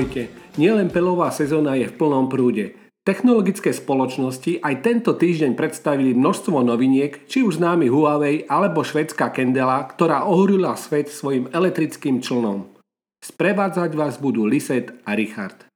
[0.00, 2.72] Ahojte, nielen pelová sezóna je v plnom prúde.
[3.04, 9.84] Technologické spoločnosti aj tento týždeň predstavili množstvo noviniek, či už známy Huawei alebo švedská Kendela,
[9.84, 12.72] ktorá ohorila svet svojim elektrickým člnom.
[13.20, 15.68] Sprevádzať vás budú Liset a Richard.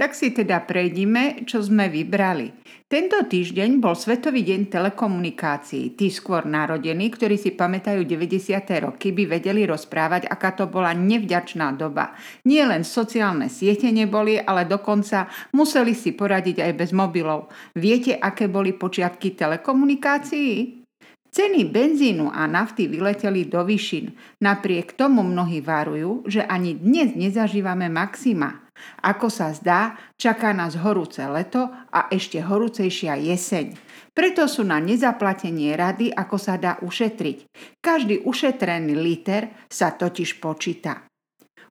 [0.00, 2.48] Tak si teda prejdime, čo sme vybrali.
[2.88, 5.92] Tento týždeň bol Svetový deň telekomunikácií.
[5.92, 8.64] Tí skôr narodení, ktorí si pamätajú 90.
[8.80, 12.16] roky, by vedeli rozprávať, aká to bola nevďačná doba.
[12.48, 17.52] Nie len sociálne siete neboli, ale dokonca museli si poradiť aj bez mobilov.
[17.76, 20.80] Viete, aké boli počiatky telekomunikácií?
[21.30, 24.16] Ceny benzínu a nafty vyleteli do vyšin.
[24.40, 28.69] Napriek tomu mnohí varujú, že ani dnes nezažívame maxima.
[29.00, 33.76] Ako sa zdá, čaká nás horúce leto a ešte horúcejšia jeseň.
[34.10, 37.46] Preto sú na nezaplatenie rady, ako sa dá ušetriť.
[37.78, 41.06] Každý ušetrený liter sa totiž počíta.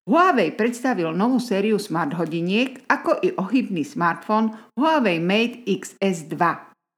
[0.10, 6.42] Huawei predstavil novú sériu smart hodiniek, ako i ohybný smartfón Huawei Mate XS2.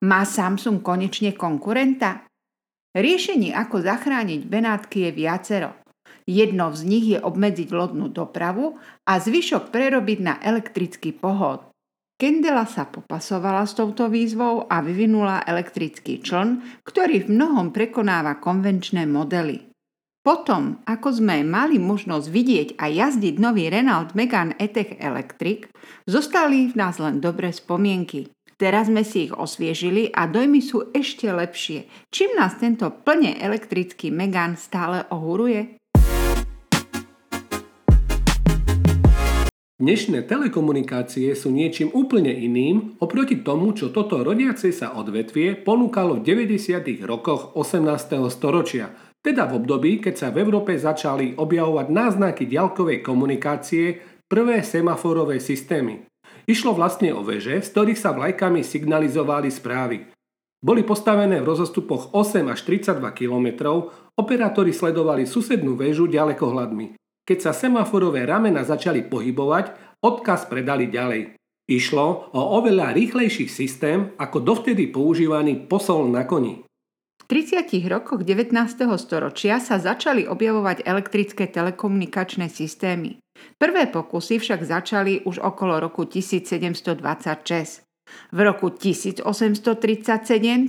[0.07, 2.23] Má Samsung konečne konkurenta?
[2.95, 5.80] Riešení, ako zachrániť Benátky je viacero.
[6.29, 8.77] Jedno z nich je obmedziť lodnú dopravu
[9.07, 11.71] a zvyšok prerobiť na elektrický pohod.
[12.21, 19.09] Kendela sa popasovala s touto výzvou a vyvinula elektrický čln, ktorý v mnohom prekonáva konvenčné
[19.09, 19.65] modely.
[20.21, 25.65] Potom, ako sme mali možnosť vidieť a jazdiť nový Renault Megane E-Tech Electric,
[26.05, 28.29] zostali v nás len dobré spomienky.
[28.53, 31.89] Teraz sme si ich osviežili a dojmy sú ešte lepšie.
[32.13, 35.80] Čím nás tento plne elektrický Megan stále ohuruje?
[39.81, 46.45] Dnešné telekomunikácie sú niečím úplne iným oproti tomu, čo toto rodiace sa odvetvie ponúkalo v
[46.45, 47.01] 90.
[47.01, 47.89] rokoch 18.
[48.29, 48.93] storočia,
[49.25, 53.97] teda v období, keď sa v Európe začali objavovať náznaky ďalkovej komunikácie,
[54.29, 56.05] prvé semaforové systémy.
[56.45, 60.13] Išlo vlastne o veže, z ktorých sa vlajkami signalizovali správy.
[60.61, 63.81] Boli postavené v rozostupoch 8 až 32 km,
[64.13, 67.00] operátori sledovali susednú väžu ďalekohľadmi.
[67.21, 71.37] Keď sa semaforové ramena začali pohybovať, odkaz predali ďalej.
[71.69, 76.65] Išlo o oveľa rýchlejší systém ako dovtedy používaný posol na koni.
[77.21, 77.63] V 30.
[77.87, 78.51] rokoch 19.
[78.99, 83.21] storočia sa začali objavovať elektrické telekomunikačné systémy.
[83.55, 87.87] Prvé pokusy však začali už okolo roku 1726.
[88.35, 89.63] V roku 1837,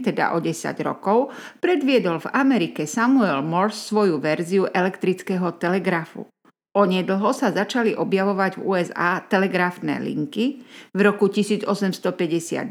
[0.06, 6.30] teda o 10 rokov, predviedol v Amerike Samuel Morse svoju verziu elektrického telegrafu.
[6.72, 10.64] Onedlho sa začali objavovať v USA telegrafné linky.
[10.96, 12.64] V roku 1851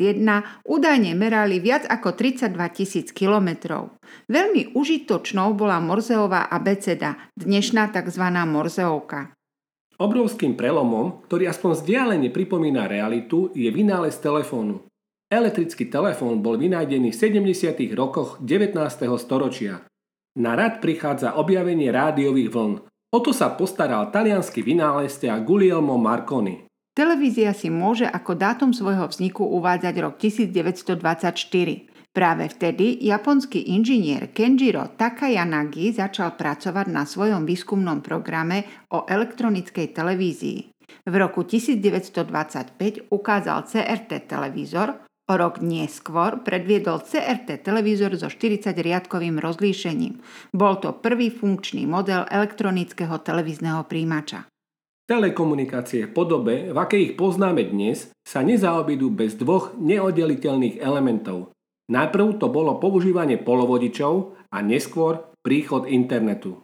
[0.65, 3.93] údajne merali viac ako 32 tisíc kilometrov.
[4.25, 8.25] Veľmi užitočnou bola Morzeová abeceda, dnešná tzv.
[8.49, 9.37] Morzeovka.
[10.01, 14.81] Obrovským prelomom, ktorý aspoň vzdialene pripomína realitu, je vynález telefónu.
[15.29, 17.77] Elektrický telefón bol vynájdený v 70.
[17.93, 18.81] rokoch 19.
[19.21, 19.85] storočia.
[20.41, 22.90] Na rad prichádza objavenie rádiových vln.
[23.11, 26.63] O to sa postaral talianský vynálezca Guglielmo Marconi.
[26.95, 31.91] Televízia si môže ako dátum svojho vzniku uvádzať rok 1924.
[32.11, 40.59] Práve vtedy japonský inžinier Kenjiro Takayanagi začal pracovať na svojom výskumnom programe o elektronickej televízii.
[41.07, 50.19] V roku 1925 ukázal CRT televízor, o rok neskôr predviedol CRT televízor so 40-riadkovým rozlíšením.
[50.51, 54.51] Bol to prvý funkčný model elektronického televízneho príjimača.
[55.07, 61.55] Telekomunikácie v podobe, v akej ich poznáme dnes, sa nezaobidú bez dvoch neoddeliteľných elementov
[61.91, 66.63] Najprv to bolo používanie polovodičov a neskôr príchod internetu.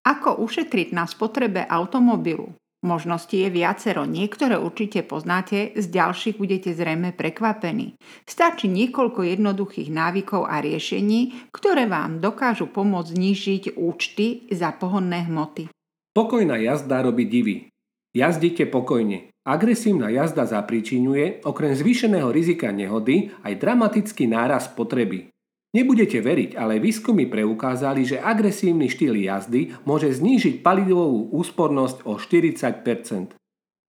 [0.00, 2.56] Ako ušetriť na spotrebe automobilu?
[2.80, 8.00] Možnosti je viacero, niektoré určite poznáte, z ďalších budete zrejme prekvapení.
[8.24, 15.68] Stačí niekoľko jednoduchých návykov a riešení, ktoré vám dokážu pomôcť znižiť účty za pohonné hmoty.
[16.16, 17.68] Pokojná jazda robí divy.
[18.16, 19.28] Jazdite pokojne.
[19.44, 25.28] Agresívna jazda zapríčinuje okrem zvýšeného rizika nehody aj dramatický náraz potreby.
[25.70, 33.40] Nebudete veriť, ale výskumy preukázali, že agresívny štýl jazdy môže znížiť palivovú úspornosť o 40%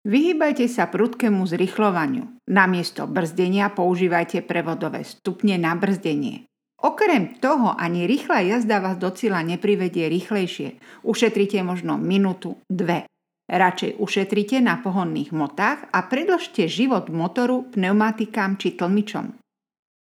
[0.07, 2.39] Vyhýbajte sa prudkému zrychlovaniu.
[2.47, 6.47] Namiesto brzdenia používajte prevodové stupne na brzdenie.
[6.79, 10.79] Okrem toho ani rýchla jazda vás do cieľa neprivedie rýchlejšie.
[11.03, 13.03] Ušetrite možno minútu, dve.
[13.51, 19.35] Radšej ušetrite na pohonných motách a predlžte život motoru, pneumatikám či tlmičom.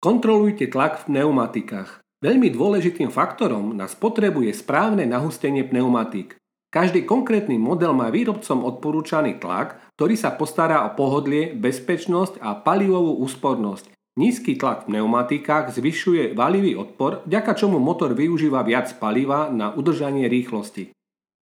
[0.06, 1.98] Kontrolujte tlak v pneumatikách.
[2.22, 6.38] Veľmi dôležitým faktorom na spotrebu je správne nahustenie pneumatík.
[6.70, 13.18] Každý konkrétny model má výrobcom odporúčaný tlak, ktorý sa postará o pohodlie, bezpečnosť a palivovú
[13.26, 13.90] úspornosť.
[14.14, 20.30] Nízky tlak v pneumatikách zvyšuje valivý odpor, vďaka čomu motor využíva viac paliva na udržanie
[20.30, 20.94] rýchlosti.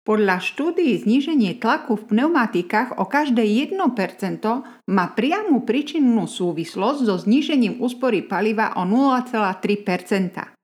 [0.07, 3.75] Podľa štúdií zníženie tlaku v pneumatikách o každé 1%
[4.87, 10.55] má priamu príčinnú súvislosť so znížením úspory paliva o 0,3%.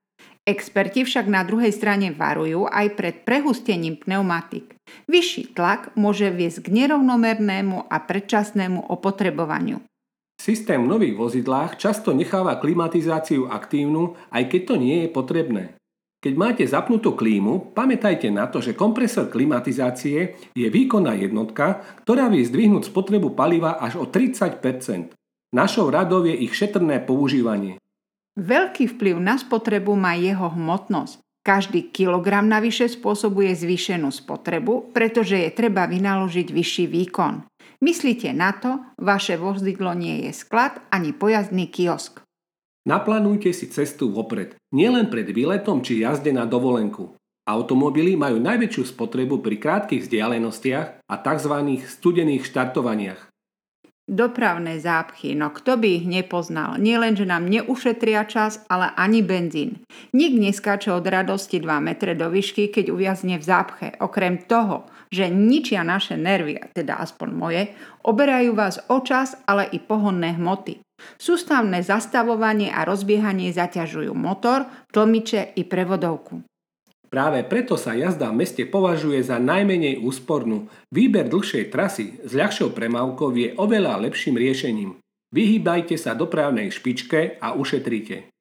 [0.48, 4.80] Experti však na druhej strane varujú aj pred prehustením pneumatik.
[5.12, 9.84] Vyšší tlak môže viesť k nerovnomernému a predčasnému opotrebovaniu.
[10.40, 15.76] Systém v nových vozidlách často necháva klimatizáciu aktívnu, aj keď to nie je potrebné.
[16.24, 22.40] Keď máte zapnutú klímu, pamätajte na to, že kompresor klimatizácie je výkonná jednotka, ktorá vie
[22.40, 24.56] zdvihnúť spotrebu paliva až o 30
[25.52, 27.76] Našou radou je ich šetrné používanie.
[28.40, 31.20] Veľký vplyv na spotrebu má jeho hmotnosť.
[31.44, 37.44] Každý kilogram navyše spôsobuje zvýšenú spotrebu, pretože je treba vynaložiť vyšší výkon.
[37.84, 42.23] Myslíte na to, vaše vozidlo nie je sklad ani pojazdný kiosk.
[42.84, 47.16] Naplánujte si cestu vopred, nielen pred výletom či jazde na dovolenku.
[47.48, 51.54] Automobily majú najväčšiu spotrebu pri krátkych vzdialenostiach a tzv.
[51.80, 53.32] studených štartovaniach.
[54.04, 56.76] Dopravné zápchy, no kto by ich nepoznal?
[56.76, 59.80] Nie len, že nám neušetria čas, ale ani benzín.
[60.12, 63.96] Nik neskáče od radosti 2 metre do výšky, keď uviazne v zápche.
[63.96, 67.62] Okrem toho, že ničia naše nervy, teda aspoň moje,
[68.04, 70.83] oberajú vás o čas, ale i pohonné hmoty.
[71.18, 76.42] Sústavné zastavovanie a rozbiehanie zaťažujú motor, tlmiče i prevodovku.
[77.14, 80.66] Práve preto sa jazda v meste považuje za najmenej úspornú.
[80.90, 84.98] Výber dlhšej trasy s ľahšou premávkou je oveľa lepším riešením.
[85.30, 88.34] Vyhýbajte sa dopravnej špičke a ušetrite.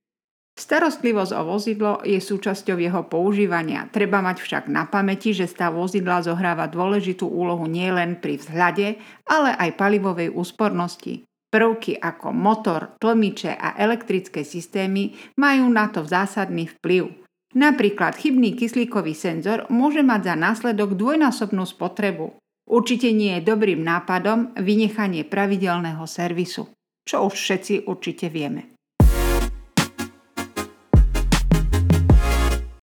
[0.54, 3.90] Starostlivosť o vozidlo je súčasťou jeho používania.
[3.90, 9.50] Treba mať však na pamäti, že stav vozidla zohráva dôležitú úlohu nielen pri vzhľade, ale
[9.58, 11.26] aj palivovej úspornosti.
[11.54, 17.14] Prvky ako motor, tlmiče a elektrické systémy majú na to zásadný vplyv.
[17.54, 22.34] Napríklad chybný kyslíkový senzor môže mať za následok dvojnásobnú spotrebu.
[22.66, 26.74] Určite nie je dobrým nápadom vynechanie pravidelného servisu,
[27.06, 28.74] čo už všetci určite vieme.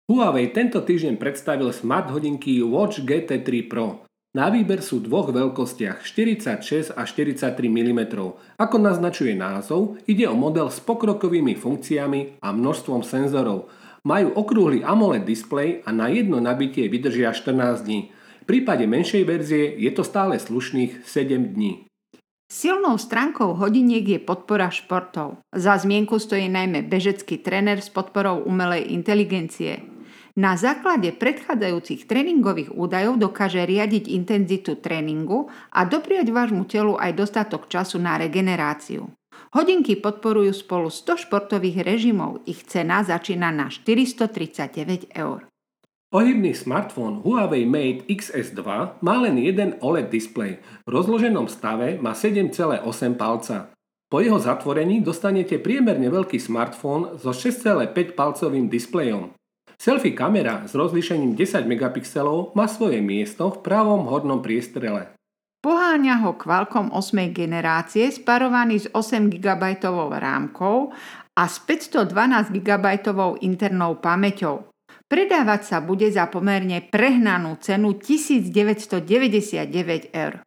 [0.07, 4.07] Huawei tento týždeň predstavil smart hodinky Watch GT3 Pro.
[4.33, 8.01] Na výber sú dvoch veľkostiach 46 a 43 mm.
[8.57, 13.65] Ako naznačuje názov, ide o model s pokrokovými funkciami a množstvom senzorov–
[14.03, 18.11] majú okrúhly AMOLED displej a na jedno nabitie vydržia 14 dní.
[18.43, 21.87] V prípade menšej verzie je to stále slušných 7 dní.
[22.51, 25.41] Silnou stránkou hodiniek je podpora športov.
[25.55, 29.81] Za zmienku stojí najmä bežecký tréner s podporou umelej inteligencie.
[30.33, 37.69] Na základe predchádzajúcich tréningových údajov dokáže riadiť intenzitu tréningu a dopriať vášmu telu aj dostatok
[37.69, 39.13] času na regeneráciu.
[39.53, 42.41] Hodinky podporujú spolu 100 športových režimov.
[42.49, 45.45] Ich cena začína na 439 eur.
[46.13, 48.61] Ohybný smartfón Huawei Mate XS2
[49.05, 50.57] má len jeden OLED displej.
[50.85, 52.81] V rozloženom stave má 7,8
[53.13, 53.69] palca.
[54.09, 59.33] Po jeho zatvorení dostanete priemerne veľký smartfón so 6,5 palcovým displejom.
[59.77, 65.09] Selfie kamera s rozlíšením 10 megapixelov má svoje miesto v pravom hornom priestrele.
[65.63, 67.31] Poháňa ho Qualcomm 8.
[67.31, 69.79] generácie sparovaný s 8 GB
[70.19, 70.91] rámkou
[71.39, 72.85] a s 512 GB
[73.39, 74.67] internou pamäťou.
[75.07, 80.43] Predávať sa bude za pomerne prehnanú cenu 1999 eur.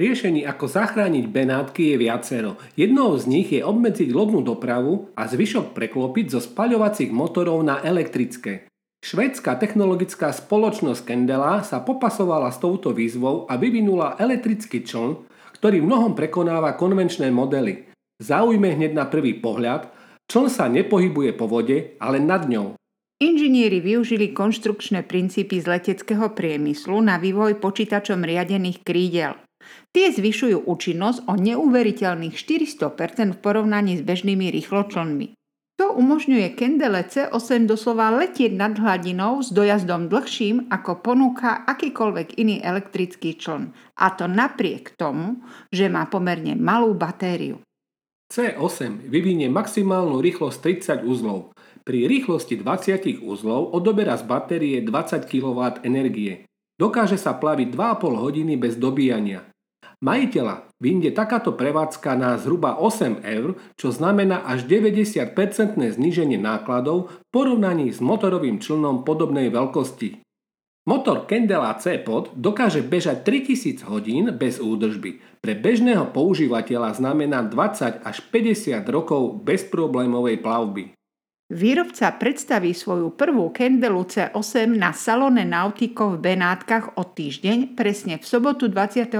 [0.00, 2.56] Riešení, ako zachrániť Benátky je viacero.
[2.72, 8.64] Jednou z nich je obmedziť lodnú dopravu a zvyšok preklopiť zo spaľovacích motorov na elektrické.
[9.04, 15.20] Švédska technologická spoločnosť Kendela sa popasovala s touto výzvou a vyvinula elektrický čln,
[15.60, 17.92] ktorý mnohom prekonáva konvenčné modely.
[18.24, 19.92] Zaujme hneď na prvý pohľad,
[20.32, 22.72] čln sa nepohybuje po vode, ale nad ňou.
[23.20, 29.36] Inžinieri využili konštrukčné princípy z leteckého priemyslu na vývoj počítačom riadených krídel.
[29.90, 35.34] Tie zvyšujú účinnosť o neuveriteľných 400% v porovnaní s bežnými rýchločlnmi.
[35.80, 42.60] To umožňuje Kendele C8 doslova letieť nad hladinou s dojazdom dlhším, ako ponúka akýkoľvek iný
[42.60, 43.72] elektrický čln.
[43.96, 45.40] A to napriek tomu,
[45.72, 47.64] že má pomerne malú batériu.
[48.30, 51.56] C8 vyvinie maximálnu rýchlosť 30 uzlov.
[51.82, 56.46] Pri rýchlosti 20 uzlov odoberá z batérie 20 kW energie.
[56.78, 59.49] Dokáže sa plaviť 2,5 hodiny bez dobíjania.
[60.00, 65.36] Majiteľa vyjde takáto prevádzka na zhruba 8 eur, čo znamená až 90%
[65.76, 70.24] zníženie nákladov v porovnaní s motorovým člnom podobnej veľkosti.
[70.88, 75.20] Motor Kendela C-Pod dokáže bežať 3000 hodín bez údržby.
[75.44, 80.96] Pre bežného používateľa znamená 20 až 50 rokov bezproblémovej plavby.
[81.50, 88.24] Výrobca predstaví svoju prvú Kendelu C8 na Salone Nautico v Benátkach o týždeň, presne v
[88.24, 89.18] sobotu 28.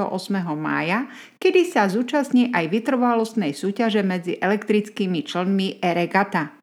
[0.54, 1.10] mája,
[1.42, 6.54] kedy sa zúčastní aj vytrvalostnej súťaže medzi elektrickými členmi Eregata.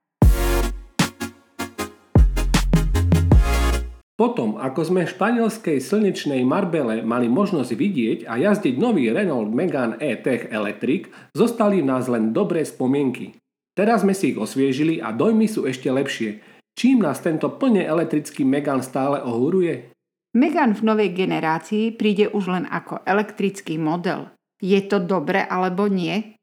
[4.15, 9.99] Potom, ako sme v španielskej slnečnej Marbele mali možnosť vidieť a jazdiť nový Renault Megane
[9.99, 13.35] E-Tech Electric, zostali v nás len dobré spomienky.
[13.77, 16.41] Teraz sme si ich osviežili a dojmy sú ešte lepšie.
[16.73, 19.93] Čím nás tento plne elektrický Megane stále ohúruje?
[20.33, 24.33] Megane v novej generácii príde už len ako elektrický model.
[24.57, 26.33] Je to dobre alebo nie?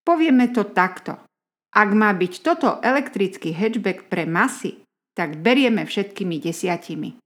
[0.00, 1.20] Povieme to takto.
[1.76, 4.80] Ak má byť toto elektrický hatchback pre masy,
[5.12, 7.20] tak berieme všetkými desiatimi.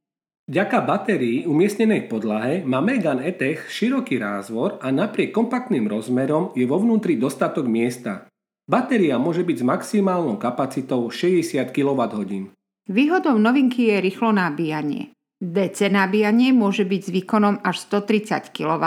[0.51, 6.77] Vďaka batérii umiestnenej podlahe má Megan Etech široký rázvor a napriek kompaktným rozmerom je vo
[6.77, 8.29] vnútri dostatok miesta.
[8.65, 12.49] Batéria môže byť s maximálnou kapacitou 60 kWh.
[12.89, 15.13] Výhodou novinky je rýchlo nabíjanie.
[15.45, 18.85] DC nabíjanie môže byť s výkonom až 130 kW,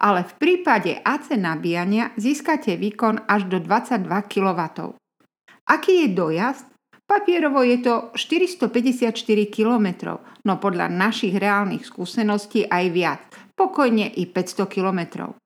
[0.00, 4.60] ale v prípade AC nabíjania získate výkon až do 22 kW.
[5.68, 6.72] Aký je dojazd?
[7.04, 9.12] Papierovo je to 454
[9.52, 10.16] km,
[10.48, 13.20] no podľa našich reálnych skúseností aj viac,
[13.52, 15.36] pokojne i 500 km.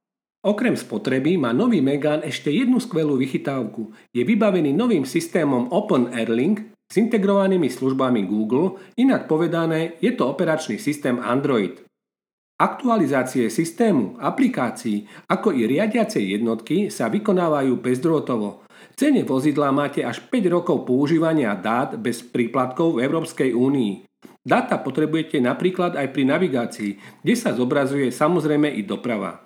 [0.47, 3.91] Okrem spotreby má nový Megan ešte jednu skvelú vychytávku.
[4.15, 10.79] Je vybavený novým systémom Open Airlink s integrovanými službami Google, inak povedané je to operačný
[10.79, 11.83] systém Android.
[12.63, 18.49] Aktualizácie systému, aplikácií, ako i riadiacej jednotky sa vykonávajú bezdrôtovo–
[18.97, 24.09] cene vozidla máte až 5 rokov používania dát bez príplatkov v Európskej únii.
[24.41, 29.46] Dáta potrebujete napríklad aj pri navigácii, kde sa zobrazuje samozrejme i doprava.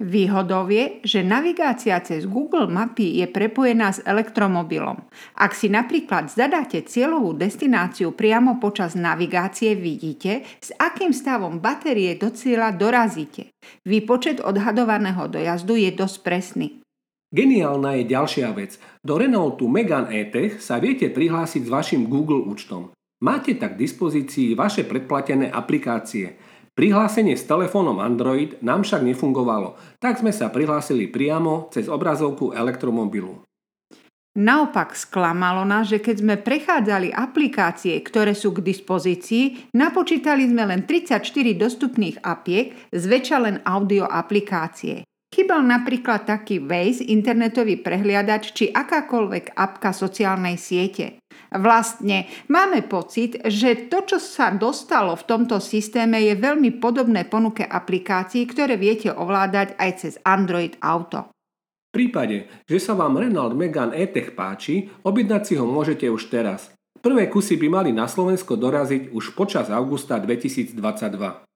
[0.00, 4.96] Výhodou je, že navigácia cez Google mapy je prepojená s elektromobilom.
[5.36, 12.32] Ak si napríklad zadáte cieľovú destináciu priamo počas navigácie, vidíte, s akým stavom batérie do
[12.32, 13.52] cieľa dorazíte.
[13.84, 16.80] Výpočet odhadovaného dojazdu je dosť presný.
[17.28, 18.80] Geniálna je ďalšia vec.
[19.04, 22.88] Do Renaultu Megane E-Tech sa viete prihlásiť s vašim Google účtom.
[23.20, 26.40] Máte tak k dispozícii vaše predplatené aplikácie.
[26.80, 33.44] Prihlásenie s telefónom Android nám však nefungovalo, tak sme sa prihlásili priamo cez obrazovku elektromobilu.
[34.40, 40.88] Naopak sklamalo nás, že keď sme prechádzali aplikácie, ktoré sú k dispozícii, napočítali sme len
[40.88, 41.20] 34
[41.52, 45.04] dostupných apiek, zväčša len audio aplikácie.
[45.28, 51.19] Chybal napríklad taký Waze, internetový prehliadač či akákoľvek apka sociálnej siete.
[51.50, 57.66] Vlastne máme pocit, že to, čo sa dostalo v tomto systéme, je veľmi podobné ponuke
[57.66, 61.34] aplikácií, ktoré viete ovládať aj cez Android Auto.
[61.90, 66.70] V prípade, že sa vám Renault Megane E-Tech páči, objednať si ho môžete už teraz.
[67.02, 71.49] Prvé kusy by mali na Slovensko doraziť už počas augusta 2022.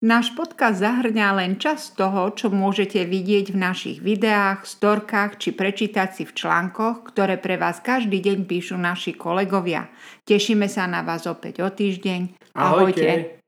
[0.00, 6.08] Náš podcast zahrňa len čas toho, čo môžete vidieť v našich videách, storkách či prečítať
[6.16, 9.92] si v článkoch, ktoré pre vás každý deň píšu naši kolegovia.
[10.24, 12.32] Tešíme sa na vás opäť o týždeň.
[12.56, 13.04] Ahojte.
[13.04, 13.39] Ahojte.